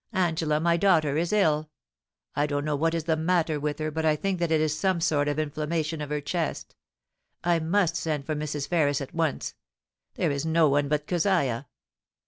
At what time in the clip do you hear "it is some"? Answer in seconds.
4.51-4.99